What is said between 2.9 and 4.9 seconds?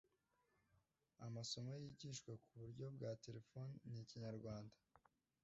bwa telefoni ni Ikinyarwanda